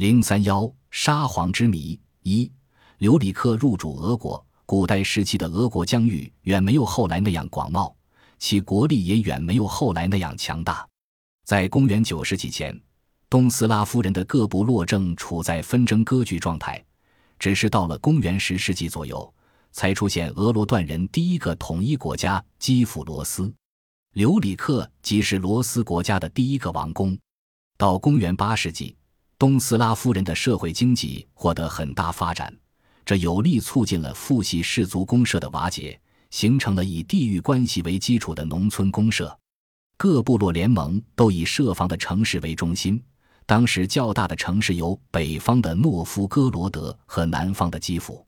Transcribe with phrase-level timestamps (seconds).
[0.00, 2.50] 零三幺沙皇之谜一，
[2.96, 4.42] 留里克入主俄国。
[4.64, 7.94] 古代时期的俄国疆域远没有后来那样广袤，
[8.38, 10.88] 其国力也远没有后来那样强大。
[11.44, 12.74] 在公元九世纪前，
[13.28, 16.82] 东斯拉夫人的各部落正处在纷争割据状态。
[17.38, 19.30] 只是到了公元十世纪左右，
[19.70, 23.52] 才出现俄罗段人第一个统一国家基辅罗斯。
[24.14, 27.18] 留里克即是罗斯国家的第一个王公。
[27.76, 28.96] 到公元八世纪，
[29.40, 32.54] 东斯拉夫人的社会经济获得很大发展。
[33.06, 35.98] 这有力促进了父系氏族公社的瓦解，
[36.28, 39.34] 形成了以地域关系为基础的农村公社。
[39.96, 43.02] 各部落联盟都以设防的城市为中心。
[43.46, 48.22] 当时较大的城市有北方的诺夫哥罗德和南方的基辅。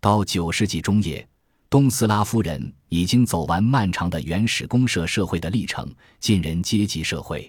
[0.00, 1.24] 到九世纪中叶，
[1.70, 5.88] 东斯拉夫人已经走完漫长的原始公社社会的历程，
[6.18, 7.48] 进人阶级社会。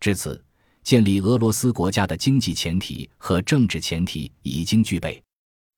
[0.00, 0.42] 至此，
[0.88, 5.22] 建立俄罗斯国家的经济前提和政治前提已经具备。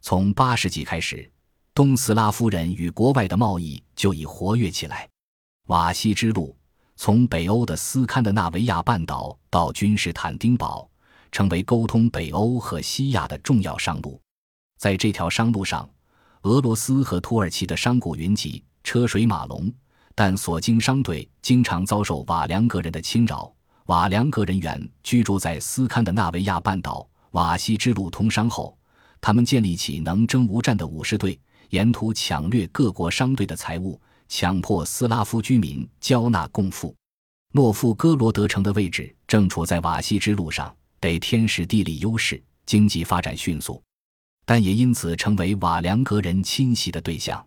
[0.03, 1.29] 从八世纪开始，
[1.75, 5.09] 东斯拉夫人与国外的贸易就已活跃起来。
[5.67, 6.57] 瓦西之路
[6.95, 10.89] 从北欧的斯堪的纳维亚半岛到君士坦丁堡，
[11.33, 14.23] 成为沟通北欧和西亚的重要商路。
[14.79, 15.91] 在这条商路上，
[16.43, 19.75] 俄罗斯和土耳其的商贾云集，车水马龙，
[20.15, 23.53] 但所经商队经常遭受瓦良格人的侵扰。
[23.91, 27.05] 瓦良格人员居住在斯堪的纳维亚半岛。
[27.33, 28.79] 瓦西之路通商后。
[29.21, 31.37] 他们建立起能征无战的武士队，
[31.71, 36.95] 沿途抢掠各国商队的财物，强迫斯拉夫居民交纳贡赋。
[37.53, 43.83] 诺夫哥罗德城的位置正处在瓦西之路上，得天时地利优势，经济发展迅速，
[44.45, 47.45] 但也因此成为瓦良格人侵袭的对象。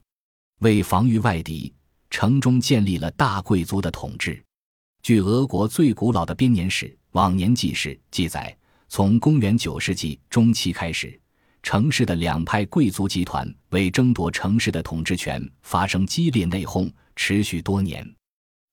[0.60, 1.74] 为防御外敌，
[2.10, 4.44] 城中建立了大贵族的统治。
[5.04, 8.56] 据俄国最古老的编年史《往年纪事》记载，
[8.88, 11.20] 从公元九世纪中期开始。
[11.62, 18.10] 城市的两派贵族集团为争夺城市的统治权发生激烈内讧，持续多年。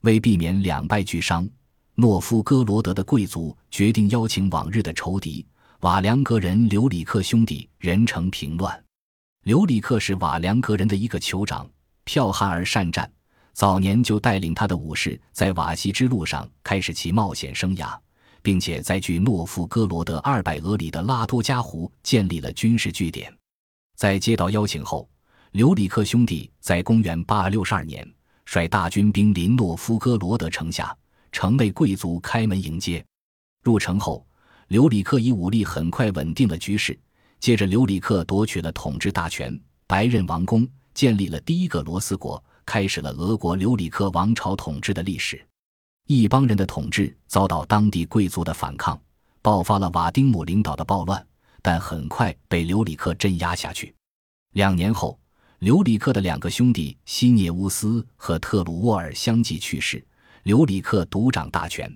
[0.03, 1.49] 为避免两败俱伤，
[1.97, 5.45] 诺夫哥罗德的贵族决定邀请往日的仇敌
[5.81, 8.81] 瓦良格人留里克兄弟人城平乱。
[9.43, 11.69] 留里克是瓦良格人的一个酋长，
[12.07, 13.11] 剽悍而善战，
[13.53, 17.99] 早年就带领他的武士在瓦西之路上开始其冒险生涯。
[18.43, 23.33] 并且在距诺夫哥罗德二百俄里的拉多加湖建立了军事据点。
[23.97, 25.09] 在接到邀请后，
[25.53, 28.15] 留里克兄弟在公元862年
[28.47, 30.97] 率大军兵临诺夫哥罗德城下，
[31.33, 33.05] 城内贵族开门迎接。
[33.63, 34.27] 入城后，
[34.69, 36.99] 留里克以武力很快稳定了局势。
[37.39, 45.45] 接着，留里克夺取了统治大权，白刃王宫，建立了第一个罗斯国，开始了俄国留里克王朝统治的历史。
[46.07, 48.97] 一帮人的统治遭到当地贵族的反抗，
[49.43, 51.27] 爆发了瓦丁姆领导的暴乱，
[51.63, 53.93] 但很快被留里克镇压下去。
[54.53, 55.19] 两年后，
[55.59, 60.07] 留里克的两个兄弟西涅乌斯和特鲁沃尔相继去世，
[60.45, 61.93] 留里克独掌大权。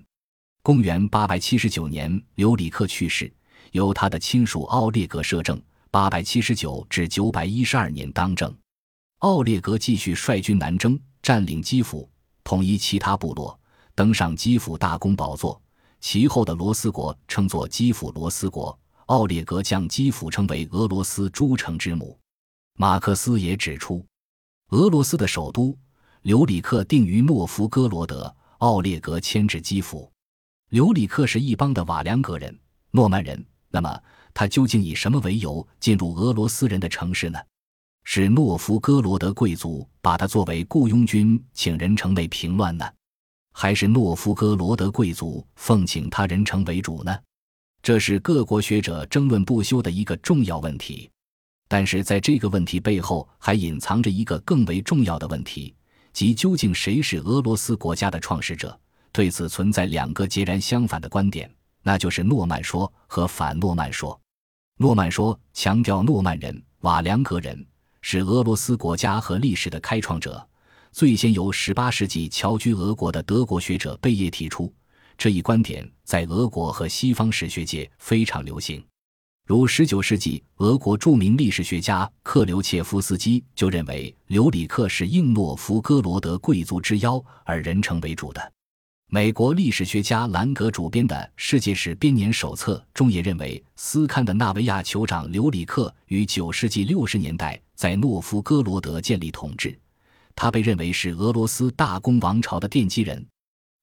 [0.61, 3.33] 公元879年，留里克去世，
[3.71, 5.57] 由他的亲属奥列格摄政。
[5.89, 8.53] 879至912年当政，
[9.25, 12.07] 奥列格继续率军南征，占领基辅，
[12.43, 13.59] 统一其他部落。
[13.95, 15.59] 登上基辅大公宝座，
[15.99, 18.77] 其后的罗斯国称作基辅罗斯国。
[19.07, 22.15] 奥列格将基辅称为俄罗斯诸城之母。
[22.77, 24.05] 马克思也指出，
[24.69, 25.75] 俄罗斯的首都
[26.21, 30.07] 留里克定于诺夫哥罗德，奥列格迁至基辅。
[30.69, 32.55] 留里克是一帮的瓦良格人、
[32.91, 33.43] 诺曼人。
[33.71, 33.99] 那么，
[34.35, 37.39] 他究竟以什么为由进入俄罗斯人的城市呢？
[38.07, 42.85] 是诺夫哥罗德贵族把他作为雇佣军，请人城内平乱呢？
[43.51, 47.17] 还是诺夫哥罗德贵族奉请他人城为主呢？
[47.81, 51.09] 这是各国学者争论不休的一个重要问题。
[51.67, 55.75] 但是在这个问题背后，还隐藏着一个更为重要的问题，
[56.13, 58.79] 即究竟谁是俄罗斯国家的创始者？
[59.11, 61.51] 对此存在两个截然相反的观点，
[61.81, 64.17] 那就是诺曼说和反诺曼说。
[64.77, 67.65] 诺曼说强调诺曼人、瓦良格人
[68.07, 70.47] 是俄罗斯国家和历史的开创者。
[70.91, 74.71] 最先由18世纪侨居俄国的德国学者贝叶提出
[75.17, 78.85] 这一观点，在俄国和西方史学界非常流行。
[79.47, 88.53] 如19世纪俄国著名历史学家克留切夫斯基就认为，留里克是应诺夫哥罗德贵族之邀而人称为主的。
[89.07, 99.77] 美国历史学家兰格主编的《世界史编年手册》中也认为，斯堪的纳维亚酋长留里克于9世纪60年代在诺夫哥罗德建立统治。
[100.35, 103.23] 他被认为是俄罗斯大公王朝的奠基人。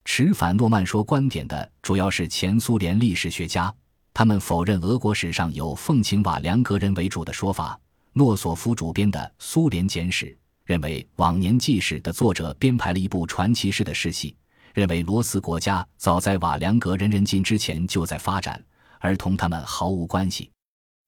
[0.05, 3.73] 持反诺曼说观点的主要是前苏联历史学家，
[4.13, 7.79] 他们否认俄国史上有奉请瓦良格人为主的说法。
[8.13, 10.27] 诺索夫主编的《苏联简史》
[10.65, 14.37] 认为，往年纪史的作者编排了一部传奇式的世戏，
[14.75, 18.63] 认为罗斯国家早在瓦良格人人进之前就在发展，
[18.99, 20.51] 而同他们毫无关系。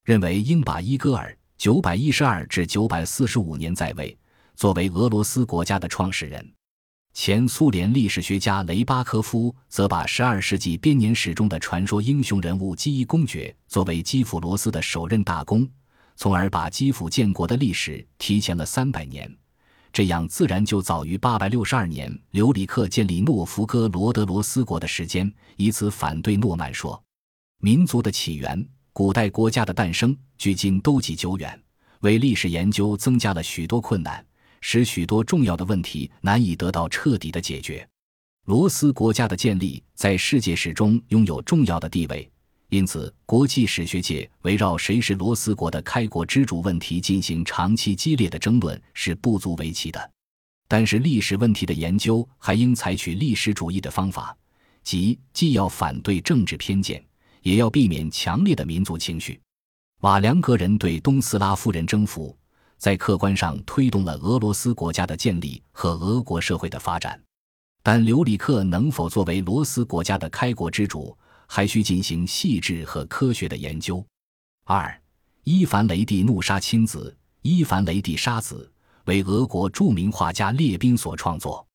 [0.05, 4.17] 认为应把伊戈尔（九百一十二至九百四十五年在位）
[4.55, 6.53] 作为俄罗斯国家的创始人。
[7.15, 15.67] 前苏联历史学家雷巴科夫则把十二世纪编年史中的传说英雄人物基伊公爵作为基辅罗斯的首任大公，
[16.17, 19.33] 从而把基辅建国的历史提前了三百年，
[19.95, 27.01] 这样自然就早于八百六十二年留里克建立诺福哥罗德罗斯国的时间，以此反对诺曼说。
[27.61, 31.57] 民族的起源、古代国家的诞生，距今都极久远，
[32.01, 34.27] 为历史研究增加了许多困难。
[34.61, 37.89] 使许多重要的问题难以得到彻底的解决。
[38.47, 42.29] 罗斯国家的建立在世界史中拥有重要的地位，
[42.75, 50.11] 因此国际史学界围绕谁是罗斯国的开国之主问题进行长期激烈的争论是不足为奇的。
[50.67, 54.37] 但是历史问题的研究还应采取历史主义的方法，
[54.83, 57.01] 即既要反对政治偏见，
[57.43, 59.41] 也要避免强烈的民族情绪。
[60.01, 62.37] 瓦良格人对东斯拉夫人征服。
[62.77, 67.23] 在客观上推动了俄罗斯国家的建立和俄国社会的发展，
[67.85, 74.05] 但留里克能否作为罗斯国家的开国之主，还需进行细致和科学的研究。
[74.65, 75.01] 二，
[75.45, 78.73] 伊凡雷帝怒杀亲子，伊凡雷帝杀子
[79.05, 81.67] 为俄国著名画家列宾所创作。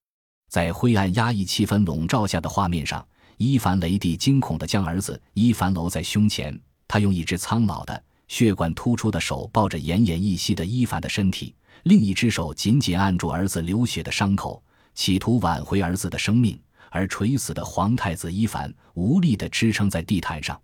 [0.49, 3.07] 在灰暗压抑气氛笼罩下的画面上，
[3.37, 8.03] 伊凡雷帝惊恐地将儿子伊凡搂在胸前，他用一只苍老的。
[8.27, 14.61] 血管突出的手抱着奄奄一息的伊凡的身体，另一只手紧紧按住儿子流血的伤口，
[14.93, 16.59] 企图挽回儿子的生命。
[16.91, 20.61] 而垂死的皇太子伊凡无力地支撑在地毯上，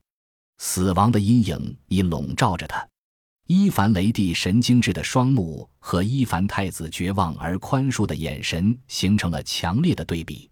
[0.57, 2.88] 死亡的阴影已笼罩着他。
[3.48, 10.50] 伊凡雷帝神经质的双目和伊凡太子绝望而宽恕的眼神形成了强烈的对比。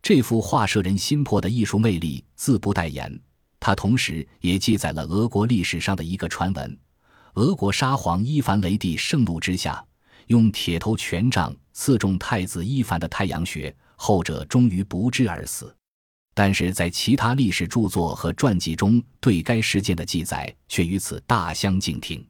[0.00, 3.20] 这幅画摄人心魄的艺术魅力，自不待言。
[3.58, 6.78] 它同时也记载了俄国历史上的一个传闻：
[7.34, 9.84] 俄国沙皇伊凡雷帝盛怒之下，
[10.28, 15.74] 用铁头权杖刺中太子伊凡的太阳穴，后者终于不治而死。
[16.34, 22.24] 但是在其他历史著作和传记中，对该事件的记载却与此大相径庭。